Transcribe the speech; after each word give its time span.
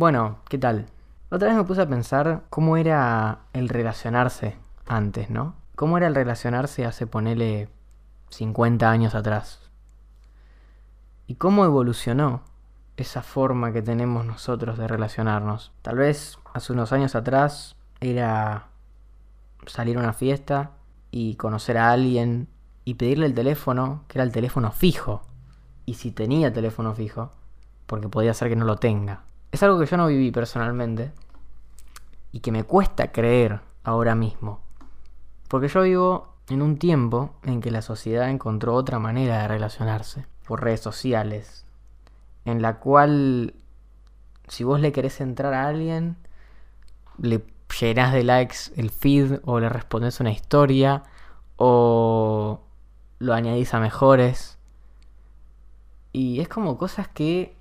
Bueno, 0.00 0.38
¿qué 0.48 0.56
tal? 0.56 0.86
Otra 1.30 1.48
vez 1.48 1.56
me 1.58 1.64
puse 1.64 1.82
a 1.82 1.86
pensar 1.86 2.44
cómo 2.48 2.78
era 2.78 3.40
el 3.52 3.68
relacionarse 3.68 4.56
antes, 4.86 5.28
¿no? 5.28 5.56
¿Cómo 5.76 5.98
era 5.98 6.06
el 6.06 6.14
relacionarse 6.14 6.86
hace, 6.86 7.06
ponele, 7.06 7.68
50 8.30 8.90
años 8.90 9.14
atrás? 9.14 9.60
¿Y 11.26 11.34
cómo 11.34 11.66
evolucionó 11.66 12.40
esa 12.96 13.20
forma 13.20 13.74
que 13.74 13.82
tenemos 13.82 14.24
nosotros 14.24 14.78
de 14.78 14.88
relacionarnos? 14.88 15.70
Tal 15.82 15.98
vez 15.98 16.38
hace 16.54 16.72
unos 16.72 16.94
años 16.94 17.14
atrás 17.14 17.76
era 18.00 18.68
salir 19.66 19.98
a 19.98 20.00
una 20.00 20.14
fiesta 20.14 20.70
y 21.10 21.34
conocer 21.34 21.76
a 21.76 21.90
alguien 21.90 22.48
y 22.86 22.94
pedirle 22.94 23.26
el 23.26 23.34
teléfono, 23.34 24.04
que 24.08 24.16
era 24.16 24.24
el 24.24 24.32
teléfono 24.32 24.72
fijo. 24.72 25.20
Y 25.84 25.92
si 25.92 26.10
tenía 26.10 26.54
teléfono 26.54 26.94
fijo, 26.94 27.32
porque 27.86 28.08
podía 28.08 28.32
ser 28.32 28.48
que 28.48 28.56
no 28.56 28.64
lo 28.64 28.76
tenga. 28.76 29.24
Es 29.52 29.62
algo 29.62 29.78
que 29.78 29.86
yo 29.86 29.96
no 29.96 30.06
viví 30.06 30.30
personalmente 30.30 31.12
y 32.32 32.40
que 32.40 32.52
me 32.52 32.64
cuesta 32.64 33.12
creer 33.12 33.60
ahora 33.84 34.14
mismo. 34.14 34.60
Porque 35.48 35.68
yo 35.68 35.82
vivo 35.82 36.34
en 36.48 36.62
un 36.62 36.78
tiempo 36.78 37.34
en 37.42 37.60
que 37.60 37.70
la 37.70 37.82
sociedad 37.82 38.28
encontró 38.28 38.74
otra 38.74 38.98
manera 38.98 39.42
de 39.42 39.48
relacionarse, 39.48 40.26
por 40.46 40.62
redes 40.62 40.80
sociales, 40.80 41.64
en 42.44 42.62
la 42.62 42.78
cual 42.78 43.54
si 44.48 44.64
vos 44.64 44.80
le 44.80 44.92
querés 44.92 45.20
entrar 45.20 45.54
a 45.54 45.66
alguien, 45.66 46.16
le 47.18 47.44
llenás 47.80 48.12
de 48.12 48.24
likes 48.24 48.56
el 48.76 48.90
feed 48.90 49.40
o 49.44 49.60
le 49.60 49.68
respondes 49.68 50.20
una 50.20 50.32
historia 50.32 51.04
o 51.56 52.60
lo 53.18 53.34
añadís 53.34 53.74
a 53.74 53.80
mejores. 53.80 54.58
Y 56.12 56.40
es 56.40 56.48
como 56.48 56.78
cosas 56.78 57.06
que 57.06 57.56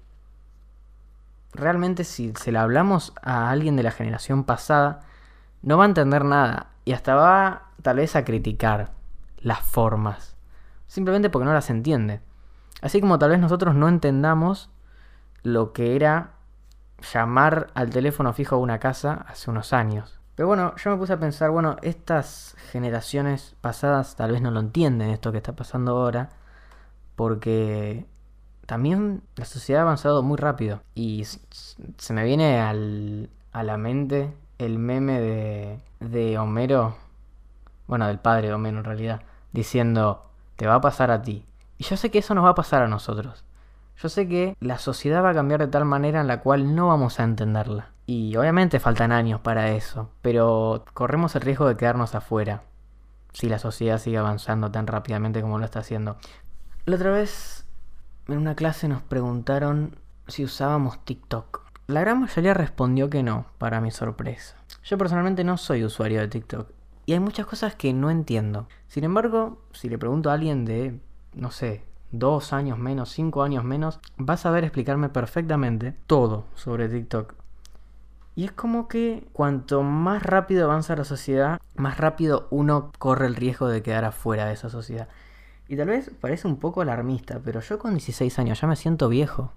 realmente 1.54 2.04
si 2.04 2.34
se 2.36 2.52
la 2.52 2.62
hablamos 2.62 3.14
a 3.22 3.50
alguien 3.50 3.76
de 3.76 3.84
la 3.84 3.92
generación 3.92 4.44
pasada, 4.44 5.02
no 5.62 5.78
va 5.78 5.84
a 5.84 5.88
entender 5.88 6.24
nada 6.26 6.68
y 6.86 6.94
hasta 6.94 7.16
va 7.16 7.70
tal 7.82 7.98
vez 7.98 8.16
a 8.16 8.26
criticar 8.26 8.92
las 9.38 9.62
formas, 9.62 10.36
simplemente 10.88 11.30
porque 11.30 11.46
no 11.46 11.54
las 11.54 11.70
entiende. 11.70 12.22
Así 12.82 13.02
como 13.02 13.20
tal 13.20 13.32
vez 13.32 13.40
nosotros 13.40 13.76
no 13.76 13.88
entendamos 13.88 14.70
lo 15.44 15.74
que 15.74 15.96
era 15.96 16.32
llamar 17.14 17.68
al 17.74 17.90
teléfono 17.90 18.34
fijo 18.34 18.56
a 18.56 18.60
una 18.60 18.80
casa 18.80 19.26
hace 19.28 19.50
unos 19.50 19.74
años. 19.74 20.20
Pero 20.36 20.48
bueno, 20.48 20.74
yo 20.78 20.92
me 20.92 20.98
puse 20.98 21.14
a 21.14 21.20
pensar, 21.20 21.50
bueno, 21.50 21.76
estas 21.82 22.56
generaciones 22.72 23.56
pasadas 23.60 24.16
tal 24.16 24.32
vez 24.32 24.42
no 24.42 24.52
lo 24.52 24.62
entienden 24.62 25.10
esto 25.10 25.32
que 25.32 25.38
está 25.38 25.54
pasando 25.54 25.98
ahora, 25.98 26.30
porque 27.16 28.06
también 28.70 29.24
la 29.36 29.46
sociedad 29.46 29.82
ha 29.82 29.86
avanzado 29.86 30.22
muy 30.22 30.38
rápido. 30.38 30.84
Y 30.94 31.24
se 31.24 32.14
me 32.14 32.24
viene 32.24 32.60
a 32.60 33.64
la 33.64 33.78
mente 33.78 34.32
el 34.60 34.78
meme 34.78 35.20
de, 35.20 35.80
de 36.00 36.38
Homero, 36.38 36.96
bueno, 37.88 38.06
del 38.06 38.20
padre 38.20 38.50
de 38.50 38.54
Homero 38.54 38.78
en 38.78 38.84
realidad, 38.84 39.22
diciendo, 39.54 40.22
te 40.56 40.68
va 40.68 40.76
a 40.76 40.82
pasar 40.82 41.10
a 41.10 41.24
ti. 41.24 41.44
Y 41.80 41.84
yo 41.86 41.98
sé 41.98 42.12
que 42.12 42.20
eso 42.20 42.36
nos 42.36 42.46
va 42.46 42.50
a 42.50 42.56
pasar 42.56 42.84
a 42.84 42.88
nosotros. 42.88 43.44
Yo 43.98 44.08
sé 44.08 44.28
que 44.28 44.56
la 44.60 44.78
sociedad 44.78 45.24
va 45.24 45.32
a 45.32 45.34
cambiar 45.34 45.62
de 45.62 45.68
tal 45.68 45.86
manera 45.86 46.22
en 46.22 46.28
la 46.28 46.42
cual 46.42 46.76
no 46.76 46.90
vamos 46.90 47.20
a 47.20 47.24
entenderla. 47.24 47.90
Y 48.06 48.36
obviamente 48.36 48.80
faltan 48.80 49.12
años 49.12 49.42
para 49.42 49.72
eso, 49.72 50.12
pero 50.22 50.86
corremos 50.94 51.36
el 51.36 51.42
riesgo 51.42 51.68
de 51.68 51.76
quedarnos 51.76 52.14
afuera 52.14 52.62
si 53.34 53.50
la 53.50 53.58
sociedad 53.58 53.98
sigue 53.98 54.20
avanzando 54.20 54.70
tan 54.70 54.86
rápidamente 54.86 55.42
como 55.42 55.58
lo 55.58 55.66
está 55.66 55.80
haciendo. 55.80 56.18
La 56.86 56.98
otra 56.98 57.10
vez 57.12 57.59
en 58.34 58.38
una 58.38 58.56
clase 58.56 58.88
nos 58.88 59.02
preguntaron 59.02 59.96
si 60.28 60.44
usábamos 60.44 61.04
TikTok. 61.06 61.62
La 61.88 62.02
gran 62.02 62.22
mayoría 62.22 62.54
respondió 62.54 63.10
que 63.10 63.24
no, 63.24 63.46
para 63.58 63.82
mi 63.82 63.92
sorpresa. 63.92 64.56
Yo 64.84 64.98
personalmente 64.98 65.44
no 65.44 65.58
soy 65.58 65.84
usuario 65.84 66.20
de 66.22 66.28
TikTok 66.28 66.70
y 67.06 67.14
hay 67.14 67.20
muchas 67.20 67.48
cosas 67.48 67.76
que 67.76 67.92
no 67.94 68.12
entiendo. 68.12 68.68
Sin 68.88 69.04
embargo, 69.04 69.58
si 69.72 69.90
le 69.90 69.98
pregunto 69.98 70.30
a 70.30 70.34
alguien 70.34 70.66
de, 70.66 71.00
no 71.34 71.50
sé, 71.50 71.84
dos 72.12 72.54
años 72.54 72.78
menos, 72.78 73.10
cinco 73.10 73.42
años 73.42 73.64
menos, 73.64 74.00
vas 74.18 74.46
a 74.46 74.52
ver 74.52 74.64
explicarme 74.64 75.10
perfectamente 75.10 75.96
todo 76.06 76.46
sobre 76.54 76.88
TikTok. 76.88 77.34
Y 78.36 78.46
es 78.46 78.52
como 78.52 78.88
que 78.88 79.28
cuanto 79.34 79.82
más 79.82 80.24
rápido 80.24 80.66
avanza 80.66 80.96
la 80.96 81.04
sociedad, 81.04 81.60
más 81.76 81.98
rápido 81.98 82.48
uno 82.52 82.92
corre 83.00 83.26
el 83.26 83.36
riesgo 83.36 83.68
de 83.68 83.82
quedar 83.82 84.06
afuera 84.06 84.46
de 84.46 84.54
esa 84.54 84.70
sociedad. 84.70 85.10
Y 85.70 85.78
tal 85.78 85.88
vez 85.88 86.10
parece 86.20 86.48
un 86.48 86.58
poco 86.58 86.82
alarmista, 86.82 87.40
pero 87.46 87.62
yo 87.62 87.78
con 87.78 87.92
16 87.92 88.40
años 88.40 88.60
ya 88.60 88.68
me 88.68 88.76
siento 88.76 89.08
viejo. 89.08 89.54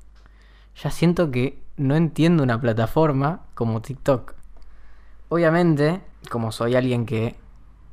Ya 0.77 0.91
siento 0.91 1.31
que 1.31 1.59
no 1.79 1.97
entiendo 1.97 2.43
una 2.43 2.61
plataforma 2.61 3.47
como 3.55 3.81
TikTok. 3.81 4.35
Obviamente, 5.31 6.03
como 6.31 6.53
soy 6.53 6.77
alguien 6.77 7.07
que 7.07 7.35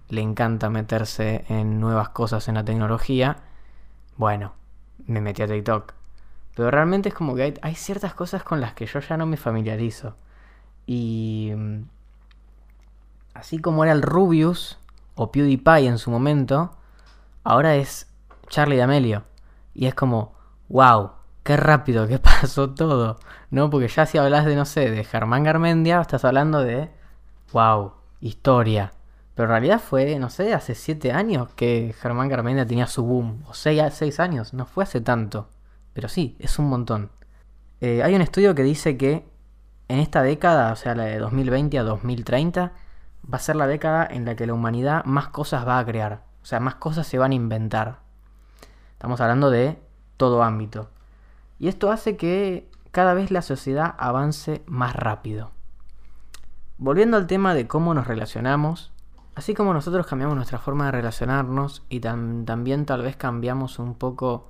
le 0.09 0.19
encanta 0.19 0.69
meterse 0.69 1.45
en 1.47 1.79
nuevas 1.79 2.09
cosas 2.09 2.49
en 2.49 2.55
la 2.55 2.65
tecnología, 2.65 3.37
bueno, 4.17 4.51
me 5.07 5.21
metí 5.21 5.41
a 5.41 5.47
TikTok. 5.47 5.93
Pero 6.55 6.71
realmente 6.71 7.07
es 7.07 7.15
como 7.15 7.35
que 7.35 7.57
hay, 7.61 7.75
ciertas 7.75 8.13
cosas 8.15 8.43
con 8.43 8.59
las 8.59 8.73
que 8.73 8.85
yo 8.85 8.99
ya 8.99 9.15
no 9.15 9.27
me 9.27 9.37
familiarizo. 9.37 10.17
Y 10.85 11.53
mm, 11.55 11.83
así 13.33 13.59
como 13.59 13.85
era 13.85 13.93
el 13.93 14.01
Rubius 14.01 14.77
o 15.15 15.31
PewDiePie 15.31 15.87
en 15.87 15.97
su 15.97 16.11
momento, 16.11 16.75
ahora 17.45 17.77
es 17.77 18.08
Charlie 18.49 18.77
D'Amelio. 18.77 19.23
Y 19.73 19.85
es 19.85 19.95
como, 19.95 20.33
wow, 20.67 21.11
qué 21.43 21.57
rápido 21.57 22.07
que 22.07 22.19
pasó 22.19 22.71
todo. 22.71 23.19
¿No? 23.51 23.69
Porque 23.69 23.87
ya 23.87 24.05
si 24.05 24.17
hablas 24.17 24.45
de, 24.45 24.55
no 24.55 24.65
sé, 24.65 24.91
de 24.91 25.03
Germán 25.03 25.43
Garmendia, 25.43 26.01
estás 26.01 26.25
hablando 26.25 26.61
de, 26.61 26.89
wow, 27.53 27.93
historia. 28.21 28.91
Pero 29.35 29.45
en 29.45 29.51
realidad 29.51 29.79
fue, 29.79 30.19
no 30.19 30.29
sé, 30.29 30.53
hace 30.53 30.75
siete 30.75 31.13
años 31.13 31.49
que 31.55 31.95
Germán 31.99 32.27
Garmendia 32.27 32.65
tenía 32.65 32.87
su 32.87 33.03
boom. 33.03 33.43
O 33.47 33.53
seis, 33.53 33.81
seis 33.93 34.19
años, 34.19 34.53
no 34.53 34.65
fue 34.65 34.83
hace 34.83 35.01
tanto. 35.01 35.47
Pero 35.93 36.09
sí, 36.09 36.35
es 36.39 36.59
un 36.59 36.69
montón. 36.69 37.11
Eh, 37.81 38.03
hay 38.03 38.13
un 38.15 38.21
estudio 38.21 38.53
que 38.53 38.63
dice 38.63 38.97
que 38.97 39.25
en 39.87 39.99
esta 39.99 40.21
década, 40.23 40.73
o 40.73 40.75
sea, 40.75 40.93
la 40.93 41.05
de 41.05 41.19
2020 41.19 41.79
a 41.79 41.83
2030, 41.83 42.73
va 43.31 43.37
a 43.37 43.39
ser 43.39 43.55
la 43.55 43.67
década 43.67 44.07
en 44.09 44.25
la 44.25 44.35
que 44.35 44.45
la 44.45 44.53
humanidad 44.53 45.03
más 45.05 45.29
cosas 45.29 45.67
va 45.67 45.79
a 45.79 45.85
crear. 45.85 46.23
O 46.41 46.45
sea, 46.45 46.59
más 46.59 46.75
cosas 46.75 47.07
se 47.07 47.17
van 47.17 47.31
a 47.31 47.35
inventar. 47.35 47.99
Estamos 48.99 49.21
hablando 49.21 49.49
de 49.49 49.81
todo 50.17 50.43
ámbito. 50.43 50.89
Y 51.57 51.69
esto 51.69 51.89
hace 51.89 52.17
que 52.17 52.69
cada 52.91 53.13
vez 53.13 53.31
la 53.31 53.41
sociedad 53.41 53.95
avance 53.97 54.61
más 54.65 54.93
rápido. 54.93 55.51
Volviendo 56.77 57.15
al 57.15 57.25
tema 57.25 57.53
de 57.53 57.65
cómo 57.65 57.93
nos 57.93 58.07
relacionamos, 58.07 58.91
Así 59.35 59.53
como 59.53 59.73
nosotros 59.73 60.05
cambiamos 60.05 60.35
nuestra 60.35 60.59
forma 60.59 60.87
de 60.87 60.91
relacionarnos 60.91 61.83
y 61.87 62.01
también 62.01 62.85
tal 62.85 63.03
vez 63.03 63.15
cambiamos 63.15 63.79
un 63.79 63.95
poco 63.95 64.49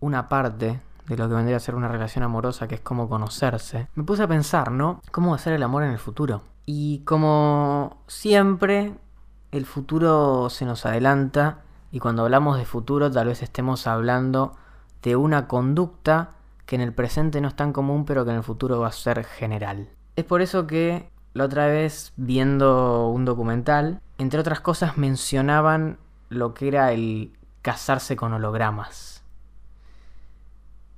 una 0.00 0.26
parte 0.26 0.80
de 1.06 1.16
lo 1.18 1.28
que 1.28 1.34
vendría 1.34 1.58
a 1.58 1.60
ser 1.60 1.74
una 1.74 1.88
relación 1.88 2.24
amorosa, 2.24 2.66
que 2.66 2.76
es 2.76 2.80
como 2.80 3.10
conocerse, 3.10 3.88
me 3.94 4.04
puse 4.04 4.22
a 4.22 4.26
pensar, 4.26 4.72
¿no? 4.72 5.02
¿Cómo 5.10 5.36
ser 5.36 5.52
el 5.52 5.62
amor 5.62 5.82
en 5.82 5.90
el 5.90 5.98
futuro? 5.98 6.40
Y 6.64 7.00
como 7.00 7.98
siempre, 8.06 8.94
el 9.50 9.66
futuro 9.66 10.48
se 10.48 10.64
nos 10.64 10.86
adelanta 10.86 11.58
y 11.92 11.98
cuando 11.98 12.22
hablamos 12.22 12.58
de 12.58 12.64
futuro 12.64 13.10
tal 13.10 13.28
vez 13.28 13.42
estemos 13.42 13.86
hablando 13.86 14.56
de 15.02 15.16
una 15.16 15.48
conducta 15.48 16.32
que 16.66 16.76
en 16.76 16.82
el 16.82 16.92
presente 16.92 17.40
no 17.40 17.48
es 17.48 17.56
tan 17.56 17.72
común 17.72 18.04
pero 18.04 18.24
que 18.24 18.30
en 18.30 18.36
el 18.36 18.42
futuro 18.42 18.80
va 18.80 18.88
a 18.88 18.92
ser 18.92 19.24
general. 19.24 19.88
Es 20.16 20.24
por 20.24 20.42
eso 20.42 20.66
que 20.66 21.10
la 21.32 21.44
otra 21.44 21.66
vez, 21.66 22.12
viendo 22.16 23.08
un 23.08 23.24
documental, 23.24 24.00
entre 24.18 24.40
otras 24.40 24.60
cosas 24.60 24.98
mencionaban 24.98 25.98
lo 26.28 26.54
que 26.54 26.68
era 26.68 26.92
el 26.92 27.32
casarse 27.62 28.16
con 28.16 28.32
hologramas. 28.32 29.22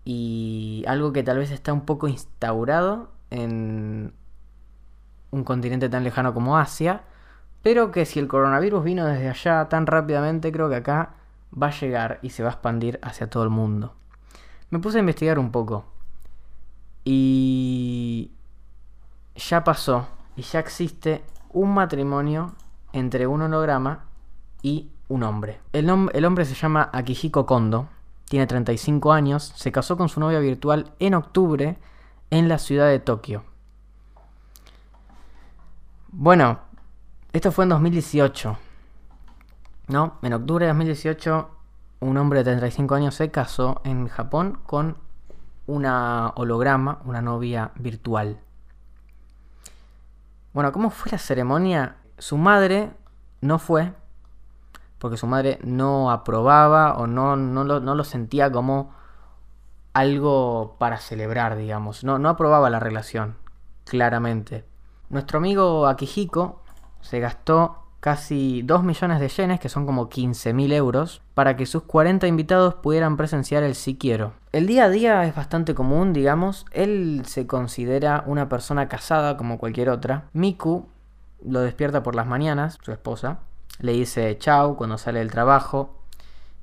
Y 0.04 0.84
algo 0.88 1.12
que 1.12 1.22
tal 1.22 1.38
vez 1.38 1.50
está 1.50 1.72
un 1.72 1.82
poco 1.82 2.08
instaurado 2.08 3.10
en 3.30 4.14
un 5.30 5.44
continente 5.44 5.88
tan 5.88 6.02
lejano 6.02 6.34
como 6.34 6.58
Asia, 6.58 7.02
pero 7.62 7.92
que 7.92 8.04
si 8.04 8.18
el 8.18 8.28
coronavirus 8.28 8.84
vino 8.84 9.06
desde 9.06 9.28
allá 9.28 9.68
tan 9.68 9.86
rápidamente, 9.86 10.50
creo 10.52 10.68
que 10.68 10.76
acá 10.76 11.14
va 11.60 11.68
a 11.68 11.78
llegar 11.78 12.18
y 12.22 12.30
se 12.30 12.42
va 12.42 12.50
a 12.50 12.52
expandir 12.52 12.98
hacia 13.02 13.30
todo 13.30 13.44
el 13.44 13.50
mundo. 13.50 13.94
Me 14.70 14.78
puse 14.78 14.98
a 14.98 15.00
investigar 15.00 15.38
un 15.38 15.50
poco. 15.52 15.84
Y 17.04 18.32
ya 19.36 19.64
pasó 19.64 20.08
y 20.36 20.42
ya 20.42 20.60
existe 20.60 21.22
un 21.50 21.74
matrimonio 21.74 22.54
entre 22.92 23.26
un 23.26 23.42
holograma 23.42 24.04
y 24.62 24.90
un 25.08 25.22
hombre. 25.22 25.60
El, 25.72 25.90
el 26.12 26.24
hombre 26.24 26.44
se 26.44 26.54
llama 26.54 26.90
Akihiko 26.92 27.44
Kondo, 27.46 27.88
tiene 28.28 28.46
35 28.46 29.12
años, 29.12 29.52
se 29.56 29.72
casó 29.72 29.96
con 29.96 30.08
su 30.08 30.20
novia 30.20 30.38
virtual 30.38 30.92
en 30.98 31.14
octubre 31.14 31.78
en 32.30 32.48
la 32.48 32.58
ciudad 32.58 32.88
de 32.88 32.98
Tokio. 32.98 33.44
Bueno, 36.12 36.60
esto 37.32 37.50
fue 37.52 37.64
en 37.64 37.70
2018. 37.70 38.58
¿No? 39.88 40.18
En 40.22 40.32
octubre 40.32 40.66
de 40.66 40.70
2018, 40.70 41.50
un 42.00 42.16
hombre 42.16 42.40
de 42.40 42.44
35 42.44 42.94
años 42.94 43.14
se 43.14 43.30
casó 43.30 43.80
en 43.84 44.08
Japón 44.08 44.58
con 44.66 44.96
una 45.66 46.32
holograma, 46.36 47.00
una 47.04 47.22
novia 47.22 47.72
virtual. 47.76 48.38
Bueno, 50.52 50.72
¿cómo 50.72 50.90
fue 50.90 51.12
la 51.12 51.18
ceremonia? 51.18 51.96
Su 52.18 52.36
madre 52.36 52.90
no 53.40 53.58
fue, 53.58 53.92
porque 54.98 55.16
su 55.16 55.26
madre 55.26 55.58
no 55.62 56.10
aprobaba 56.10 56.94
o 56.94 57.06
no, 57.06 57.36
no, 57.36 57.64
lo, 57.64 57.80
no 57.80 57.94
lo 57.94 58.04
sentía 58.04 58.52
como 58.52 58.92
algo 59.94 60.76
para 60.78 60.98
celebrar, 60.98 61.56
digamos. 61.56 62.04
No, 62.04 62.18
no 62.18 62.28
aprobaba 62.28 62.70
la 62.70 62.80
relación, 62.80 63.36
claramente. 63.84 64.64
Nuestro 65.08 65.38
amigo 65.38 65.86
Akihiko 65.86 66.61
se 67.02 67.20
gastó 67.20 67.82
casi 68.02 68.62
2 68.62 68.82
millones 68.82 69.20
de 69.20 69.28
yenes, 69.28 69.60
que 69.60 69.68
son 69.68 69.86
como 69.86 70.10
15.000 70.10 70.72
euros, 70.72 71.22
para 71.34 71.56
que 71.56 71.66
sus 71.66 71.84
40 71.84 72.26
invitados 72.26 72.74
pudieran 72.74 73.16
presenciar 73.16 73.62
el 73.62 73.76
Si 73.76 73.96
Quiero. 73.96 74.32
El 74.50 74.66
día 74.66 74.86
a 74.86 74.88
día 74.88 75.24
es 75.24 75.36
bastante 75.36 75.72
común, 75.74 76.12
digamos. 76.12 76.66
Él 76.72 77.22
se 77.26 77.46
considera 77.46 78.24
una 78.26 78.48
persona 78.48 78.88
casada 78.88 79.36
como 79.36 79.56
cualquier 79.56 79.88
otra. 79.88 80.24
Miku 80.32 80.88
lo 81.46 81.60
despierta 81.60 82.02
por 82.02 82.16
las 82.16 82.26
mañanas, 82.26 82.76
su 82.82 82.90
esposa. 82.90 83.38
Le 83.78 83.92
dice 83.92 84.36
chau 84.36 84.76
cuando 84.76 84.98
sale 84.98 85.20
del 85.20 85.30
trabajo. 85.30 85.98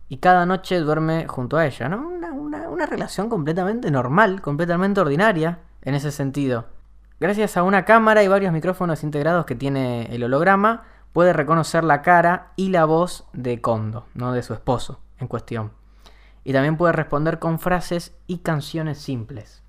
Y 0.10 0.18
cada 0.18 0.46
noche 0.46 0.80
duerme 0.80 1.26
junto 1.28 1.56
a 1.56 1.66
ella, 1.66 1.88
una 1.88 2.86
relación 2.86 3.30
completamente 3.30 3.92
normal, 3.92 4.42
completamente 4.42 5.00
ordinaria 5.00 5.60
en 5.84 5.96
ese 5.96 6.12
sentido. 6.12 6.66
Gracias 7.20 7.58
a 7.58 7.64
una 7.64 7.84
cámara 7.84 8.24
y 8.24 8.30
varios 8.30 8.54
micrófonos 8.54 9.04
integrados 9.04 9.46
que 9.46 9.56
tiene 9.56 10.08
el 10.16 10.24
holograma, 10.24 10.84
puede 11.12 11.34
reconocer 11.34 11.84
la 11.84 12.02
cara 12.02 12.54
y 12.56 12.70
la 12.70 12.86
voz 12.86 13.28
de 13.34 13.60
Kondo, 13.60 14.06
no 14.14 14.32
de 14.32 14.42
su 14.42 14.54
esposo 14.54 15.02
en 15.20 15.28
cuestión. 15.28 15.72
Y 16.46 16.54
también 16.54 16.78
puede 16.78 16.94
responder 16.94 17.40
con 17.40 17.60
frases 17.60 18.16
y 18.26 18.38
canciones 18.38 19.00
simples. 19.00 19.64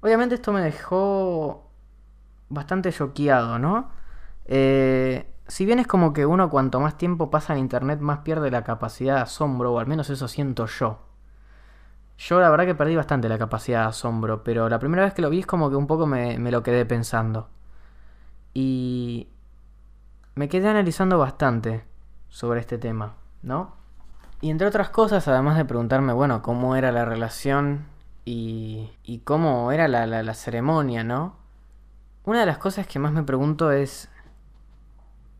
Obviamente 0.00 0.36
esto 0.36 0.52
me 0.52 0.60
dejó 0.60 1.68
bastante 2.48 2.92
choqueado, 2.92 3.58
¿no? 3.58 3.90
Eh, 4.44 5.26
si 5.48 5.66
bien 5.66 5.80
es 5.80 5.88
como 5.88 6.12
que 6.12 6.24
uno 6.24 6.50
cuanto 6.50 6.78
más 6.78 6.96
tiempo 6.96 7.30
pasa 7.30 7.52
en 7.52 7.58
internet 7.58 7.98
más 7.98 8.18
pierde 8.18 8.52
la 8.52 8.62
capacidad 8.62 9.16
de 9.16 9.20
asombro, 9.22 9.72
o 9.72 9.78
al 9.80 9.86
menos 9.88 10.08
eso 10.10 10.28
siento 10.28 10.66
yo. 10.66 11.00
Yo 12.18 12.40
la 12.40 12.48
verdad 12.50 12.64
que 12.64 12.74
perdí 12.74 12.96
bastante 12.96 13.28
la 13.28 13.38
capacidad 13.38 13.82
de 13.82 13.88
asombro, 13.88 14.42
pero 14.42 14.68
la 14.68 14.78
primera 14.78 15.04
vez 15.04 15.12
que 15.12 15.22
lo 15.22 15.30
vi 15.30 15.40
es 15.40 15.46
como 15.46 15.68
que 15.70 15.76
un 15.76 15.86
poco 15.86 16.06
me, 16.06 16.38
me 16.38 16.50
lo 16.50 16.62
quedé 16.62 16.86
pensando. 16.86 17.48
Y 18.54 19.28
me 20.34 20.48
quedé 20.48 20.68
analizando 20.68 21.18
bastante 21.18 21.84
sobre 22.28 22.60
este 22.60 22.78
tema, 22.78 23.16
¿no? 23.42 23.74
Y 24.40 24.50
entre 24.50 24.66
otras 24.66 24.90
cosas, 24.90 25.28
además 25.28 25.56
de 25.56 25.64
preguntarme, 25.64 26.12
bueno, 26.12 26.42
cómo 26.42 26.76
era 26.76 26.92
la 26.92 27.04
relación 27.04 27.86
y, 28.24 28.90
y 29.02 29.20
cómo 29.20 29.72
era 29.72 29.88
la, 29.88 30.06
la, 30.06 30.22
la 30.22 30.34
ceremonia, 30.34 31.04
¿no? 31.04 31.36
Una 32.24 32.40
de 32.40 32.46
las 32.46 32.58
cosas 32.58 32.86
que 32.86 32.98
más 32.98 33.12
me 33.12 33.22
pregunto 33.22 33.70
es, 33.70 34.10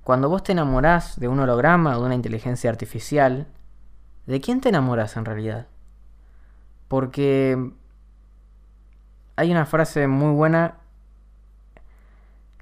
cuando 0.04 0.28
vos 0.28 0.42
te 0.42 0.52
enamorás 0.52 1.18
de 1.18 1.28
un 1.28 1.40
holograma 1.40 1.96
o 1.96 2.00
de 2.00 2.06
una 2.06 2.14
inteligencia 2.14 2.70
artificial, 2.70 3.48
¿de 4.26 4.40
quién 4.40 4.60
te 4.60 4.68
enamoras 4.68 5.16
en 5.16 5.24
realidad? 5.24 5.66
Porque 6.88 7.72
hay 9.36 9.50
una 9.50 9.66
frase 9.66 10.06
muy 10.06 10.32
buena 10.32 10.78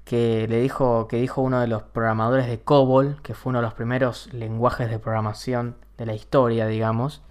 que 0.03 0.47
le 0.47 0.61
dijo 0.61 1.07
que 1.07 1.17
dijo 1.17 1.41
uno 1.41 1.59
de 1.59 1.67
los 1.67 1.83
programadores 1.83 2.47
de 2.47 2.61
COBOL, 2.61 3.21
que 3.23 3.33
fue 3.33 3.49
uno 3.49 3.59
de 3.59 3.63
los 3.65 3.73
primeros 3.73 4.31
lenguajes 4.33 4.89
de 4.89 4.99
programación 4.99 5.77
de 5.97 6.05
la 6.05 6.13
historia, 6.13 6.67
digamos. 6.67 7.23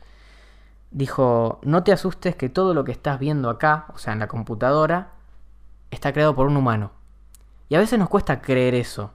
Dijo, 0.91 1.61
"No 1.63 1.85
te 1.85 1.93
asustes 1.93 2.37
que 2.37 2.49
todo 2.49 2.75
lo 2.75 2.85
que 2.85 2.93
estás 2.93 3.19
viendo 3.19 3.49
acá, 3.51 3.87
o 3.95 3.99
sea, 3.99 4.13
en 4.13 4.19
la 4.19 4.29
computadora, 4.29 5.13
está 5.91 6.13
creado 6.13 6.35
por 6.35 6.47
un 6.47 6.57
humano." 6.57 6.91
Y 7.69 7.77
a 7.77 7.79
veces 7.79 7.99
nos 7.99 8.09
cuesta 8.09 8.41
creer 8.43 8.75
eso, 8.75 9.13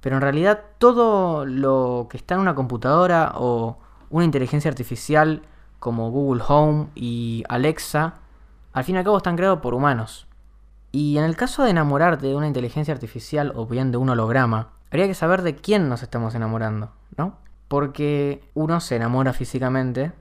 pero 0.00 0.16
en 0.16 0.22
realidad 0.22 0.62
todo 0.78 1.44
lo 1.44 2.06
que 2.10 2.16
está 2.16 2.34
en 2.34 2.40
una 2.40 2.54
computadora 2.54 3.32
o 3.36 3.78
una 4.10 4.24
inteligencia 4.24 4.70
artificial 4.70 5.42
como 5.82 6.12
Google 6.12 6.44
Home 6.46 6.90
y 6.94 7.42
Alexa, 7.48 8.14
al 8.72 8.84
fin 8.84 8.94
y 8.94 8.98
al 8.98 9.04
cabo 9.04 9.16
están 9.16 9.36
creados 9.36 9.58
por 9.58 9.74
humanos. 9.74 10.28
Y 10.92 11.18
en 11.18 11.24
el 11.24 11.34
caso 11.34 11.64
de 11.64 11.70
enamorarte 11.70 12.28
de 12.28 12.36
una 12.36 12.46
inteligencia 12.46 12.94
artificial 12.94 13.52
o 13.56 13.66
bien 13.66 13.90
de 13.90 13.96
un 13.96 14.08
holograma, 14.08 14.68
habría 14.92 15.08
que 15.08 15.14
saber 15.14 15.42
de 15.42 15.56
quién 15.56 15.88
nos 15.88 16.04
estamos 16.04 16.36
enamorando, 16.36 16.92
¿no? 17.16 17.36
Porque 17.66 18.48
uno 18.54 18.78
se 18.78 18.94
enamora 18.94 19.32
físicamente 19.32 20.12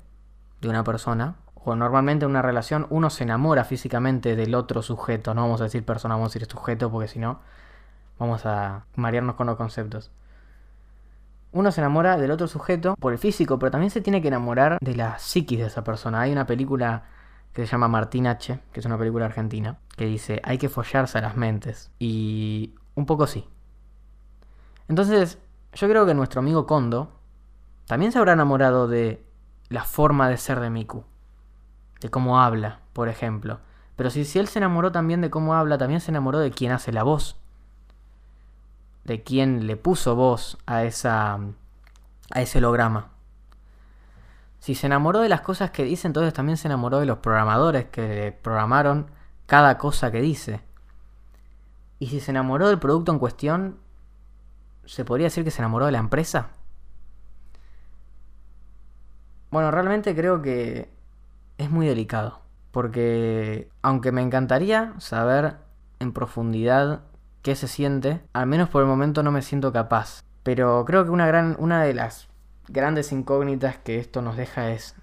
de 0.62 0.68
una 0.68 0.84
persona, 0.84 1.36
o 1.54 1.76
normalmente 1.76 2.26
en 2.26 2.32
una 2.32 2.42
relación 2.42 2.88
uno 2.90 3.12
se 3.12 3.24
enamora 3.24 3.64
físicamente 3.64 4.36
del 4.36 4.56
otro 4.56 4.82
sujeto, 4.82 5.36
no 5.36 5.44
vamos 5.44 5.62
a 5.62 5.66
decir 5.66 5.86
persona, 5.86 6.16
vamos 6.16 6.32
a 6.32 6.40
decir 6.40 6.50
sujeto, 6.50 6.90
porque 6.90 7.08
si 7.08 7.20
no 7.20 7.40
vamos 8.18 8.48
a 8.48 8.86
marearnos 8.96 9.36
con 9.36 9.46
los 9.46 9.58
conceptos. 9.58 10.10
Uno 11.62 11.72
se 11.72 11.80
enamora 11.80 12.18
del 12.18 12.32
otro 12.32 12.48
sujeto 12.48 12.96
por 13.00 13.14
el 13.14 13.20
físico, 13.20 13.60
pero 13.60 13.70
también 13.70 13.92
se 13.92 14.02
tiene 14.02 14.20
que 14.20 14.30
enamorar 14.30 14.80
de 14.82 14.96
la 14.96 15.20
psiquis 15.20 15.60
de 15.60 15.68
esa 15.68 15.84
persona. 15.84 16.22
Hay 16.22 16.32
una 16.32 16.48
película 16.48 17.04
que 17.54 17.68
se 17.68 17.72
llama 17.72 17.88
Martín 17.88 18.26
H., 18.26 18.60
que 18.74 18.80
es 18.80 18.86
una 18.88 18.98
película 18.98 19.26
argentina, 19.26 19.78
que 19.96 20.08
dice, 20.08 20.42
hay 20.44 20.58
que 20.58 20.70
follarse 20.70 21.20
a 21.20 21.22
las 21.22 21.38
mentes. 21.38 21.92
Y 22.00 22.74
un 22.96 23.06
poco 23.06 23.28
sí. 23.28 23.48
Entonces, 24.88 25.38
yo 25.74 25.88
creo 25.88 26.08
que 26.08 26.16
nuestro 26.16 26.40
amigo 26.40 26.66
Kondo 26.66 27.12
también 27.86 28.12
se 28.12 28.18
habrá 28.18 28.34
enamorado 28.34 28.88
de 28.88 29.24
la 29.70 29.84
forma 29.84 30.30
de 30.30 30.38
ser 30.38 30.62
de 30.62 30.72
Miku. 30.72 31.04
De 32.00 32.10
cómo 32.10 32.42
habla, 32.42 32.80
por 32.92 33.08
ejemplo. 33.08 33.60
Pero 33.96 34.10
si, 34.10 34.26
si 34.26 34.40
él 34.40 34.48
se 34.48 34.58
enamoró 34.58 34.92
también 34.92 35.22
de 35.22 35.30
cómo 35.30 35.54
habla, 35.54 35.78
también 35.78 36.02
se 36.02 36.10
enamoró 36.10 36.40
de 36.40 36.50
quién 36.50 36.72
hace 36.72 36.92
la 36.92 37.04
voz. 37.04 37.40
De 39.04 39.24
quién 39.24 39.68
le 39.68 39.78
puso 39.78 40.16
voz 40.16 40.58
a 40.66 40.84
esa 40.84 41.40
a 42.34 42.42
ese 42.42 42.60
holograma. 42.60 43.10
Si 44.60 44.76
se 44.76 44.88
enamoró 44.88 45.20
de 45.20 45.30
las 45.30 45.42
cosas 45.42 45.72
que 45.72 45.84
dice, 45.84 46.08
entonces 46.08 46.34
también 46.34 46.58
se 46.58 46.68
enamoró 46.68 47.00
de 47.00 47.06
los 47.06 47.18
programadores 47.18 47.86
que 47.86 48.38
programaron 48.42 49.10
cada 49.46 49.78
cosa 49.78 50.12
que 50.12 50.22
dice. 50.22 50.62
Y 52.00 52.08
si 52.08 52.20
se 52.20 52.32
enamoró 52.32 52.68
del 52.68 52.80
producto 52.80 53.12
en 53.12 53.20
cuestión, 53.20 53.80
¿se 54.86 55.04
podría 55.04 55.28
decir 55.28 55.44
que 55.44 55.52
se 55.52 55.62
enamoró 55.62 55.88
de 55.88 55.92
la 55.92 56.00
empresa? 56.00 56.50
Bueno, 59.50 59.72
realmente 59.72 60.16
creo 60.16 60.42
que 60.42 60.90
es 61.58 61.70
muy 61.70 61.88
delicado. 61.88 62.42
Porque 62.72 63.70
aunque 63.82 64.12
me 64.12 64.22
encantaría 64.22 64.94
saber 65.00 65.58
en 66.00 66.14
profundidad 66.14 67.02
qué 67.42 67.56
se 67.56 67.68
siente, 67.68 68.22
al 68.34 68.48
menos 68.48 68.70
por 68.70 68.82
el 68.82 68.88
momento 68.88 69.24
no 69.24 69.32
me 69.32 69.42
siento 69.42 69.72
capaz. 69.72 70.24
Pero 70.44 70.84
creo 70.86 71.04
que 71.04 71.12
una 71.12 71.28
gran. 71.28 71.56
una 71.60 71.84
de 71.84 71.94
las 71.94 72.30
grandes 72.68 73.12
incógnitas 73.12 73.78
que 73.78 74.00
esto 74.00 74.22
nos 74.22 74.38
deja 74.38 74.72
es 74.72 74.96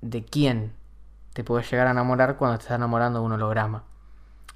de 0.00 0.24
quién 0.24 0.74
te 1.32 1.44
puedes 1.44 1.70
llegar 1.70 1.86
a 1.86 1.92
enamorar 1.92 2.36
cuando 2.36 2.58
te 2.58 2.62
estás 2.62 2.76
enamorando 2.76 3.20
de 3.20 3.26
un 3.26 3.32
holograma. 3.32 3.84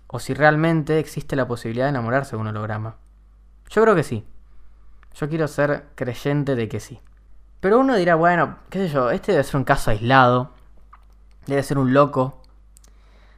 O 0.08 0.20
si 0.20 0.34
realmente 0.34 0.98
existe 0.98 1.34
la 1.36 1.48
posibilidad 1.48 1.86
de 1.86 1.90
enamorarse 1.90 2.36
de 2.36 2.42
un 2.42 2.48
holograma. 2.48 2.96
Yo 3.70 3.82
creo 3.82 3.94
que 3.94 4.04
sí. 4.04 4.24
Yo 5.14 5.28
quiero 5.28 5.48
ser 5.48 5.86
creyente 5.94 6.54
de 6.54 6.68
que 6.68 6.78
sí. 6.78 7.00
Pero 7.60 7.80
uno 7.80 7.96
dirá, 7.96 8.14
bueno, 8.14 8.58
qué 8.70 8.86
sé 8.86 8.88
yo, 8.88 9.10
este 9.10 9.32
debe 9.32 9.44
ser 9.44 9.56
un 9.56 9.64
caso 9.64 9.90
aislado. 9.90 10.52
Debe 11.46 11.62
ser 11.62 11.78
un 11.78 11.94
loco. 11.94 12.42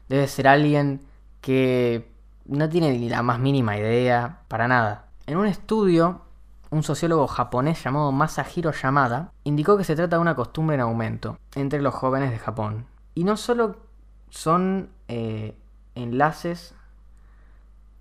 Debe 0.08 0.26
ser 0.26 0.48
alguien 0.48 1.00
que 1.40 2.10
no 2.48 2.68
tiene 2.68 2.90
ni 2.98 3.08
la 3.08 3.22
más 3.22 3.38
mínima 3.38 3.76
idea, 3.76 4.40
para 4.48 4.66
nada. 4.66 5.06
En 5.26 5.36
un 5.36 5.46
estudio 5.46 6.22
un 6.70 6.82
sociólogo 6.82 7.26
japonés 7.26 7.82
llamado 7.82 8.12
Masahiro 8.12 8.72
Yamada 8.72 9.32
indicó 9.44 9.76
que 9.76 9.84
se 9.84 9.96
trata 9.96 10.16
de 10.16 10.22
una 10.22 10.34
costumbre 10.34 10.74
en 10.74 10.82
aumento 10.82 11.38
entre 11.54 11.80
los 11.80 11.94
jóvenes 11.94 12.30
de 12.30 12.38
Japón. 12.38 12.86
Y 13.14 13.24
no 13.24 13.36
solo 13.36 13.76
son 14.30 14.90
eh, 15.08 15.56
enlaces 15.94 16.74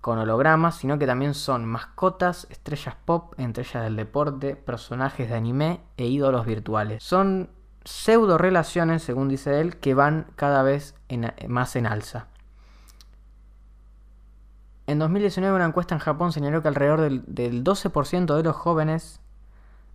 con 0.00 0.18
hologramas, 0.18 0.76
sino 0.76 0.98
que 0.98 1.06
también 1.06 1.34
son 1.34 1.64
mascotas, 1.64 2.46
estrellas 2.50 2.94
pop, 3.04 3.34
estrellas 3.38 3.84
del 3.84 3.96
deporte, 3.96 4.54
personajes 4.54 5.28
de 5.28 5.34
anime 5.34 5.80
e 5.96 6.06
ídolos 6.06 6.46
virtuales. 6.46 7.02
Son 7.02 7.50
pseudo 7.84 8.38
relaciones, 8.38 9.02
según 9.02 9.28
dice 9.28 9.60
él, 9.60 9.76
que 9.76 9.94
van 9.94 10.26
cada 10.36 10.62
vez 10.62 10.94
más 11.48 11.74
en 11.74 11.86
alza. 11.86 12.26
En 14.88 14.98
2019 14.98 15.54
una 15.54 15.66
encuesta 15.66 15.94
en 15.94 15.98
Japón 15.98 16.32
señaló 16.32 16.62
que 16.62 16.68
alrededor 16.68 17.02
del, 17.02 17.62
12% 17.62 18.34
de 18.34 18.42
los 18.42 18.56
jóvenes 18.56 19.20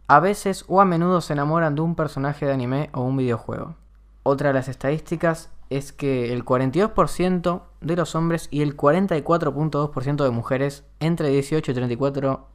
a 0.08 0.20
veces 0.20 0.66
o 0.68 0.82
a 0.82 0.86
menudo 0.86 1.20
se 1.20 1.34
enamoran 1.34 1.74
de 1.74 1.82
un 1.82 1.96
personaje 1.96 2.46
de 2.46 2.54
anime 2.54 2.92
o 2.94 3.02
un 3.02 3.18
videojuego. 3.18 3.76
Otra 4.22 4.50
de 4.50 4.54
las 4.54 4.68
estadísticas 4.68 5.50
es 5.72 5.94
que 5.94 6.32
el 6.32 6.46
42% 6.46 7.64
de 7.82 7.96
los 7.96 8.14
hombres 8.14 8.48
y 8.52 8.62
el 8.62 8.78
44.2% 8.78 10.24
de 10.24 10.30
mujeres 10.30 10.86
entre 11.00 11.30
18 11.30 11.72
y 11.72 11.74
34 11.74 12.48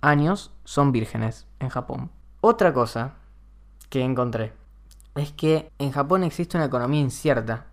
años 0.00 0.50
son 0.64 0.90
vírgenes 0.90 1.46
en 1.60 1.68
Japón. 1.68 2.10
Otra 2.40 2.72
cosa 2.72 3.14
que 3.88 4.02
encontré 4.02 4.52
es 5.14 5.30
que 5.30 5.70
en 5.78 5.92
Japón 5.92 6.24
existe 6.24 6.56
una 6.56 6.66
economía 6.66 7.02
incierta 7.02 7.66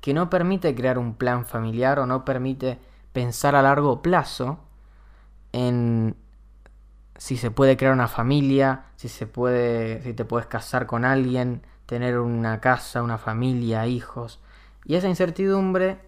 que 0.00 0.14
no 0.14 0.30
permite 0.30 0.72
crear 0.76 0.98
un 0.98 1.14
plan 1.14 1.46
familiar 1.46 1.98
o 1.98 2.06
no 2.06 2.24
permite 2.24 2.78
pensar 3.12 3.54
a 3.54 3.62
largo 3.62 4.02
plazo 4.02 4.58
en 5.52 6.16
si 7.16 7.36
se 7.36 7.50
puede 7.50 7.76
crear 7.76 7.92
una 7.92 8.08
familia, 8.08 8.84
si 8.96 9.08
se 9.08 9.26
puede, 9.26 10.02
si 10.02 10.14
te 10.14 10.24
puedes 10.24 10.46
casar 10.46 10.86
con 10.86 11.04
alguien, 11.04 11.62
tener 11.86 12.18
una 12.18 12.60
casa, 12.60 13.02
una 13.02 13.18
familia, 13.18 13.86
hijos. 13.86 14.40
Y 14.84 14.94
esa 14.94 15.08
incertidumbre 15.08 15.98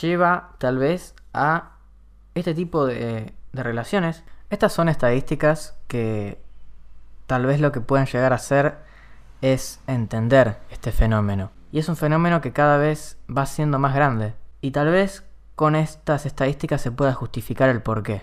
lleva 0.00 0.54
tal 0.58 0.78
vez 0.78 1.14
a 1.32 1.72
este 2.34 2.54
tipo 2.54 2.86
de, 2.86 3.34
relaciones. 3.52 4.24
Estas 4.50 4.72
son 4.72 4.88
estadísticas 4.88 5.76
que 5.88 6.40
tal 7.26 7.46
vez 7.46 7.60
lo 7.60 7.70
que 7.70 7.80
pueden 7.80 8.06
llegar 8.06 8.32
a 8.32 8.36
hacer 8.36 8.78
es 9.42 9.80
entender 9.86 10.58
este 10.70 10.90
fenómeno. 10.90 11.50
Y 11.70 11.80
es 11.80 11.88
un 11.88 11.96
fenómeno 11.96 12.40
que 12.40 12.52
cada 12.52 12.78
vez 12.78 13.18
va 13.28 13.46
siendo 13.46 13.78
más 13.78 13.94
grande. 13.94 14.34
Y 14.60 14.70
tal 14.70 14.88
vez 14.88 15.24
con 15.54 15.76
estas 15.76 16.26
estadísticas 16.26 16.80
se 16.80 16.90
pueda 16.90 17.12
justificar 17.12 17.68
el 17.68 17.82
porqué. 17.82 18.22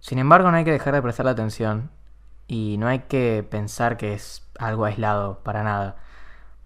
Sin 0.00 0.18
embargo, 0.18 0.50
no 0.50 0.56
hay 0.56 0.64
que 0.64 0.72
dejar 0.72 0.94
de 0.94 1.02
prestar 1.02 1.28
atención 1.28 1.90
y 2.48 2.76
no 2.78 2.88
hay 2.88 3.00
que 3.00 3.46
pensar 3.48 3.96
que 3.96 4.14
es 4.14 4.48
algo 4.58 4.84
aislado 4.84 5.40
para 5.44 5.62
nada, 5.62 5.96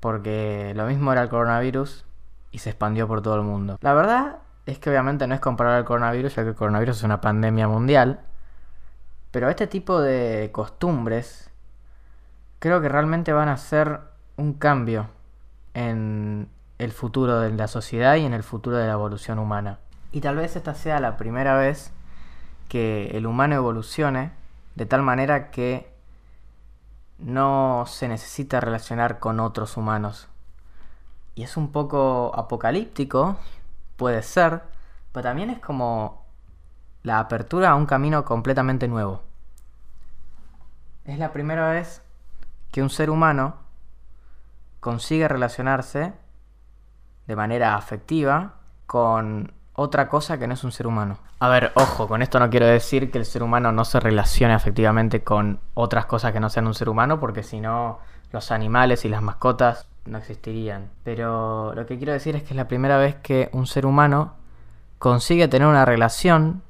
porque 0.01 0.73
lo 0.77 0.87
mismo 0.87 1.13
era 1.13 1.23
el 1.23 1.29
coronavirus 1.29 2.05
y 2.53 2.59
se 2.59 2.71
expandió 2.71 3.07
por 3.07 3.21
todo 3.21 3.37
el 3.37 3.43
mundo. 3.43 3.79
La 3.81 3.93
verdad 3.93 4.39
es 4.67 4.79
que 4.79 4.89
obviamente 4.89 5.27
no 5.27 5.35
es 5.35 5.41
comparar 5.41 5.75
al 5.75 5.85
coronavirus, 5.85 6.37
ya 6.37 6.43
que 6.43 6.51
el 6.51 6.55
coronavirus 6.55 6.99
es 6.99 7.03
una 7.03 7.21
pandemia 7.21 7.69
mundial, 7.69 8.21
pero 9.31 9.49
este 9.49 9.67
tipo 9.67 10.01
de 10.01 10.51
costumbres 10.53 11.51
creo 12.61 12.81
que 12.81 12.89
realmente 12.89 13.33
van 13.33 13.49
a 13.49 13.57
ser 13.57 14.01
un 14.37 14.55
cambio 14.55 15.09
en 15.75 16.49
el 16.79 16.93
futuro 16.93 17.41
de 17.41 17.51
la 17.51 17.69
sociedad 17.69 18.17
y 18.17 18.25
en 18.25 18.35
el 18.35 18.43
futuro 18.43 18.77
de 18.77 18.87
la 18.87 18.95
evolución 18.95 19.39
humana. 19.39 19.79
Y 20.13 20.21
tal 20.21 20.37
vez 20.37 20.57
esta 20.57 20.75
sea 20.75 21.01
la 21.01 21.17
primera 21.17 21.57
vez 21.57 21.93
que 22.69 23.09
el 23.17 23.27
humano 23.27 23.55
evolucione 23.55 24.33
de 24.75 24.87
tal 24.87 25.03
manera 25.03 25.51
que 25.51 25.93
no 27.19 27.85
se 27.87 28.09
necesita 28.09 28.61
relacionar 28.61 29.19
con 29.19 29.41
otros 29.41 29.77
humanos. 29.77 30.29
Y 31.35 31.43
es 31.43 31.57
un 31.57 31.73
poco 31.73 32.33
apocalíptico, 32.35 33.37
puede 33.97 34.23
ser, 34.23 34.63
pero 35.13 35.25
también 35.25 35.51
es 35.51 35.59
como 35.59 36.25
la 37.03 37.19
apertura 37.19 37.71
a 37.71 37.75
un 37.75 37.87
camino 37.87 38.25
completamente 38.25 38.89
nuevo. 38.89 39.23
Es 41.05 41.19
la 41.19 41.33
primera 41.33 41.71
vez 41.71 42.03
que 42.73 42.83
un 42.83 42.91
ser 42.91 43.11
humano 43.11 43.57
consigue 44.81 45.29
relacionarse 45.29 46.13
de 47.27 47.37
manera 47.37 47.77
afectiva 47.77 48.55
con 48.87 49.53
otra 49.75 50.09
cosa 50.09 50.39
que 50.39 50.47
no 50.47 50.55
es 50.55 50.65
un 50.65 50.73
ser 50.73 50.87
humano. 50.87 51.19
A 51.41 51.49
ver, 51.49 51.73
ojo, 51.75 52.07
con 52.07 52.23
esto 52.23 52.39
no 52.39 52.49
quiero 52.49 52.67
decir 52.67 53.11
que 53.11 53.19
el 53.19 53.25
ser 53.25 53.43
humano 53.43 53.73
no 53.73 53.85
se 53.85 54.01
relacione 54.01 54.55
efectivamente 54.55 55.23
con 55.23 55.61
otras 55.75 56.07
cosas 56.07 56.33
que 56.33 56.41
no 56.41 56.49
sean 56.49 56.67
un 56.67 56.75
ser 56.75 56.89
humano, 56.89 57.19
porque 57.19 57.43
si 57.43 57.61
no, 57.61 57.99
los 58.33 58.51
animales 58.51 59.05
y 59.05 59.09
las 59.09 59.23
mascotas 59.23 59.89
no 60.07 60.19
existirían. 60.19 60.91
Pero 61.03 61.75
lo 61.75 61.87
que 61.87 61.97
quiero 61.97 62.13
decir 62.13 62.37
es 62.37 62.43
que 62.43 62.51
es 62.51 62.57
la 62.57 62.69
primera 62.69 62.99
vez 62.99 63.17
que 63.17 63.49
un 63.53 63.67
ser 63.67 63.85
humano 63.85 64.35
consigue 64.99 65.49
tener 65.49 65.67
una 65.67 65.85
relación 65.85 66.63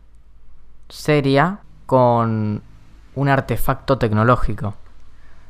seria 0.88 1.58
con 1.86 2.62
un 3.14 3.28
artefacto 3.28 3.98
tecnológico. 3.98 4.74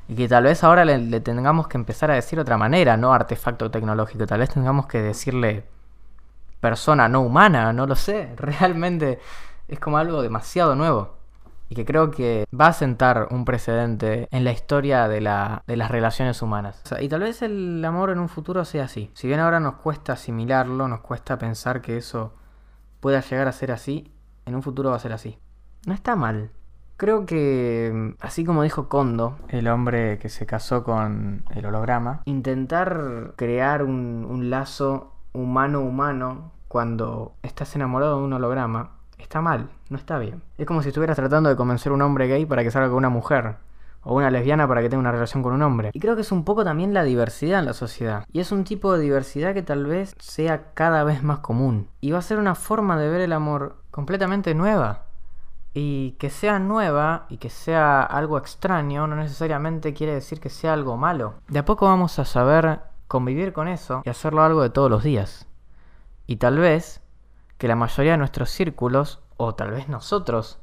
Y 0.08 0.14
que 0.14 0.28
tal 0.28 0.44
vez 0.44 0.62
ahora 0.62 0.84
le, 0.84 1.20
tengamos 1.20 1.66
que 1.68 1.78
empezar 1.78 2.10
a 2.10 2.14
decir 2.14 2.38
otra 2.38 2.58
manera, 2.58 2.96
no 2.96 3.12
artefacto 3.12 3.70
tecnológico, 3.70 4.26
tal 4.26 4.40
vez 4.40 4.50
tengamos 4.50 4.86
que 4.86 5.00
decirle 5.00 5.64
persona 6.60 7.08
no 7.08 7.22
humana, 7.22 7.72
no 7.72 7.86
lo 7.86 7.94
sé. 7.94 8.34
Realmente 8.36 9.18
es 9.68 9.78
como 9.80 9.98
algo 9.98 10.22
demasiado 10.22 10.74
nuevo. 10.74 11.14
Y 11.70 11.74
que 11.74 11.86
creo 11.86 12.10
que 12.10 12.44
va 12.58 12.68
a 12.68 12.72
sentar 12.74 13.28
un 13.30 13.46
precedente 13.46 14.28
en 14.30 14.44
la 14.44 14.52
historia 14.52 15.08
de, 15.08 15.22
la, 15.22 15.62
de 15.66 15.76
las 15.76 15.90
relaciones 15.90 16.42
humanas. 16.42 16.82
y 17.00 17.08
tal 17.08 17.20
vez 17.20 17.40
el 17.40 17.82
amor 17.84 18.10
en 18.10 18.18
un 18.18 18.28
futuro 18.28 18.66
sea 18.66 18.84
así. 18.84 19.10
Si 19.14 19.26
bien 19.26 19.40
ahora 19.40 19.60
nos 19.60 19.76
cuesta 19.76 20.12
asimilarlo, 20.12 20.86
nos 20.88 21.00
cuesta 21.00 21.38
pensar 21.38 21.80
que 21.80 21.96
eso 21.96 22.34
pueda 23.00 23.20
llegar 23.20 23.48
a 23.48 23.52
ser 23.52 23.72
así, 23.72 24.12
en 24.44 24.54
un 24.54 24.62
futuro 24.62 24.90
va 24.90 24.96
a 24.96 25.00
ser 25.00 25.14
así. 25.14 25.38
No 25.86 25.94
está 25.94 26.16
mal. 26.16 26.50
Creo 26.96 27.26
que, 27.26 28.14
así 28.20 28.44
como 28.44 28.62
dijo 28.62 28.88
Kondo, 28.88 29.36
el 29.48 29.68
hombre 29.68 30.18
que 30.18 30.28
se 30.28 30.46
casó 30.46 30.84
con 30.84 31.44
el 31.54 31.66
holograma, 31.66 32.22
intentar 32.24 33.32
crear 33.36 33.82
un, 33.82 34.26
un 34.28 34.50
lazo 34.50 35.12
humano-humano 35.32 36.52
cuando 36.68 37.34
estás 37.42 37.74
enamorado 37.76 38.18
de 38.18 38.24
un 38.24 38.32
holograma, 38.32 38.92
está 39.18 39.40
mal, 39.40 39.68
no 39.90 39.96
está 39.96 40.18
bien. 40.18 40.42
Es 40.58 40.66
como 40.66 40.82
si 40.82 40.88
estuvieras 40.88 41.16
tratando 41.16 41.48
de 41.48 41.56
convencer 41.56 41.90
a 41.90 41.94
un 41.94 42.02
hombre 42.02 42.28
gay 42.28 42.46
para 42.46 42.62
que 42.62 42.70
salga 42.70 42.88
con 42.88 42.98
una 42.98 43.10
mujer. 43.10 43.56
O 44.06 44.14
una 44.16 44.30
lesbiana 44.30 44.68
para 44.68 44.82
que 44.82 44.90
tenga 44.90 45.00
una 45.00 45.12
relación 45.12 45.42
con 45.42 45.54
un 45.54 45.62
hombre. 45.62 45.90
Y 45.94 46.00
creo 46.00 46.14
que 46.14 46.20
es 46.20 46.30
un 46.30 46.44
poco 46.44 46.62
también 46.62 46.92
la 46.92 47.04
diversidad 47.04 47.60
en 47.60 47.64
la 47.64 47.72
sociedad. 47.72 48.26
Y 48.30 48.40
es 48.40 48.52
un 48.52 48.64
tipo 48.64 48.92
de 48.92 49.02
diversidad 49.02 49.54
que 49.54 49.62
tal 49.62 49.86
vez 49.86 50.14
sea 50.18 50.74
cada 50.74 51.04
vez 51.04 51.22
más 51.22 51.38
común. 51.38 51.88
Y 52.02 52.10
va 52.10 52.18
a 52.18 52.22
ser 52.22 52.38
una 52.38 52.54
forma 52.54 52.98
de 52.98 53.08
ver 53.08 53.22
el 53.22 53.32
amor 53.32 53.76
completamente 53.90 54.54
nueva. 54.54 55.03
Y 55.74 56.12
que 56.12 56.30
sea 56.30 56.60
nueva 56.60 57.26
y 57.28 57.38
que 57.38 57.50
sea 57.50 58.02
algo 58.02 58.38
extraño 58.38 59.06
no 59.08 59.16
necesariamente 59.16 59.92
quiere 59.92 60.14
decir 60.14 60.40
que 60.40 60.48
sea 60.48 60.72
algo 60.72 60.96
malo. 60.96 61.34
De 61.48 61.58
a 61.58 61.64
poco 61.64 61.86
vamos 61.86 62.18
a 62.20 62.24
saber 62.24 62.80
convivir 63.08 63.52
con 63.52 63.66
eso 63.68 64.02
y 64.04 64.08
hacerlo 64.08 64.42
algo 64.42 64.62
de 64.62 64.70
todos 64.70 64.88
los 64.88 65.02
días. 65.02 65.48
Y 66.26 66.36
tal 66.36 66.58
vez 66.58 67.02
que 67.58 67.68
la 67.68 67.76
mayoría 67.76 68.12
de 68.12 68.18
nuestros 68.18 68.50
círculos, 68.50 69.20
o 69.36 69.54
tal 69.54 69.72
vez 69.72 69.88
nosotros, 69.88 70.60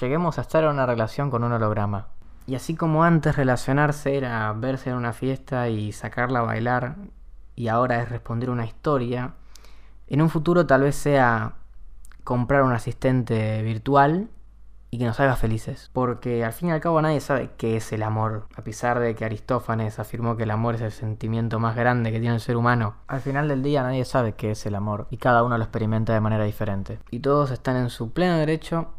lleguemos 0.00 0.38
a 0.38 0.42
estar 0.42 0.64
en 0.64 0.70
una 0.70 0.86
relación 0.86 1.30
con 1.30 1.44
un 1.44 1.52
holograma. 1.52 2.08
Y 2.46 2.54
así 2.54 2.74
como 2.74 3.04
antes 3.04 3.36
relacionarse 3.36 4.16
era 4.16 4.52
verse 4.52 4.90
en 4.90 4.96
una 4.96 5.12
fiesta 5.12 5.68
y 5.68 5.92
sacarla 5.92 6.40
a 6.40 6.42
bailar, 6.42 6.96
y 7.54 7.68
ahora 7.68 8.02
es 8.02 8.08
responder 8.08 8.50
una 8.50 8.64
historia, 8.64 9.34
en 10.08 10.22
un 10.22 10.30
futuro 10.30 10.66
tal 10.66 10.82
vez 10.82 10.96
sea 10.96 11.54
comprar 12.24 12.62
un 12.62 12.72
asistente 12.72 13.62
virtual 13.62 14.28
y 14.92 14.98
que 14.98 15.06
nos 15.06 15.18
haga 15.20 15.36
felices. 15.36 15.90
Porque 15.94 16.44
al 16.44 16.52
fin 16.52 16.68
y 16.68 16.72
al 16.72 16.80
cabo 16.80 17.00
nadie 17.00 17.20
sabe 17.20 17.50
qué 17.56 17.76
es 17.76 17.92
el 17.92 18.02
amor. 18.02 18.46
A 18.54 18.62
pesar 18.62 19.00
de 19.00 19.14
que 19.14 19.24
Aristófanes 19.24 19.98
afirmó 19.98 20.36
que 20.36 20.42
el 20.42 20.50
amor 20.50 20.74
es 20.74 20.82
el 20.82 20.92
sentimiento 20.92 21.58
más 21.58 21.74
grande 21.74 22.12
que 22.12 22.20
tiene 22.20 22.34
el 22.34 22.42
ser 22.42 22.58
humano, 22.58 22.96
al 23.06 23.22
final 23.22 23.48
del 23.48 23.62
día 23.62 23.82
nadie 23.82 24.04
sabe 24.04 24.34
qué 24.34 24.50
es 24.50 24.66
el 24.66 24.74
amor 24.74 25.06
y 25.10 25.16
cada 25.16 25.42
uno 25.44 25.56
lo 25.56 25.64
experimenta 25.64 26.12
de 26.12 26.20
manera 26.20 26.44
diferente. 26.44 26.98
Y 27.10 27.20
todos 27.20 27.50
están 27.50 27.76
en 27.76 27.88
su 27.88 28.12
pleno 28.12 28.36
derecho 28.36 28.92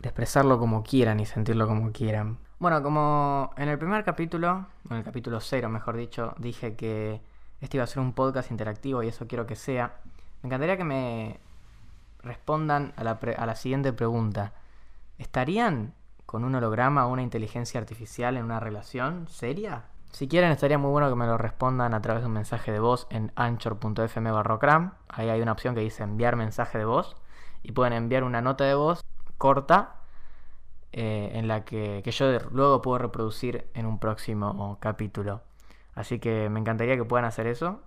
de 0.00 0.08
expresarlo 0.08 0.58
como 0.58 0.82
quieran 0.82 1.20
y 1.20 1.26
sentirlo 1.26 1.68
como 1.68 1.92
quieran. 1.92 2.38
Bueno, 2.58 2.82
como 2.82 3.52
en 3.56 3.68
el 3.68 3.78
primer 3.78 4.02
capítulo, 4.02 4.66
en 4.90 4.96
el 4.96 5.04
capítulo 5.04 5.40
cero 5.40 5.68
mejor 5.68 5.96
dicho, 5.96 6.34
dije 6.38 6.74
que 6.74 7.20
este 7.60 7.76
iba 7.76 7.84
a 7.84 7.86
ser 7.86 8.00
un 8.00 8.12
podcast 8.12 8.50
interactivo 8.50 9.04
y 9.04 9.08
eso 9.08 9.28
quiero 9.28 9.46
que 9.46 9.54
sea. 9.54 10.00
Me 10.42 10.48
encantaría 10.48 10.76
que 10.76 10.84
me 10.84 11.38
respondan 12.22 12.92
a 12.96 13.04
la, 13.04 13.18
a 13.36 13.46
la 13.46 13.54
siguiente 13.56 13.92
pregunta. 13.92 14.52
¿Estarían 15.18 15.94
con 16.26 16.44
un 16.44 16.54
holograma 16.54 17.06
o 17.06 17.12
una 17.12 17.22
inteligencia 17.22 17.80
artificial 17.80 18.36
en 18.36 18.44
una 18.44 18.60
relación 18.60 19.26
seria? 19.28 19.84
Si 20.12 20.28
quieren, 20.28 20.50
estaría 20.50 20.78
muy 20.78 20.90
bueno 20.90 21.08
que 21.08 21.14
me 21.16 21.26
lo 21.26 21.38
respondan 21.38 21.94
a 21.94 22.02
través 22.02 22.22
de 22.22 22.26
un 22.26 22.34
mensaje 22.34 22.70
de 22.70 22.80
voz 22.80 23.06
en 23.10 23.32
anchor.fm 23.34 24.30
barrocram. 24.30 24.94
Ahí 25.08 25.30
hay 25.30 25.40
una 25.40 25.52
opción 25.52 25.74
que 25.74 25.80
dice 25.80 26.02
enviar 26.02 26.36
mensaje 26.36 26.78
de 26.78 26.84
voz. 26.84 27.16
Y 27.62 27.72
pueden 27.72 27.92
enviar 27.94 28.24
una 28.24 28.42
nota 28.42 28.64
de 28.64 28.74
voz 28.74 29.02
corta 29.38 29.96
eh, 30.92 31.30
en 31.34 31.48
la 31.48 31.64
que, 31.64 32.02
que 32.04 32.10
yo 32.10 32.38
luego 32.50 32.82
puedo 32.82 32.98
reproducir 32.98 33.70
en 33.74 33.86
un 33.86 33.98
próximo 33.98 34.76
capítulo. 34.80 35.40
Así 35.94 36.18
que 36.18 36.48
me 36.50 36.60
encantaría 36.60 36.96
que 36.96 37.04
puedan 37.04 37.24
hacer 37.24 37.46
eso 37.46 37.80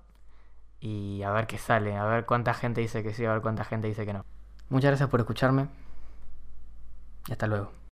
y 0.79 1.23
a 1.23 1.31
ver 1.31 1.47
qué 1.47 1.57
sale, 1.57 1.95
a 1.95 2.05
ver 2.05 2.25
cuánta 2.25 2.53
gente 2.53 2.81
dice 2.81 3.03
que 3.03 3.13
sí, 3.13 3.25
a 3.25 3.33
ver 3.33 3.41
cuánta 3.41 3.63
gente 3.63 3.87
dice 3.87 4.05
que 4.05 4.13
no. 4.13 4.25
Muchas 4.69 4.89
gracias 4.89 5.09
por 5.09 5.19
escucharme 5.19 5.67
hasta 7.29 7.47
luego. 7.47 7.71